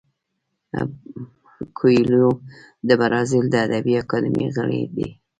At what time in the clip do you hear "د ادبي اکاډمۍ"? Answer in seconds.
3.49-4.47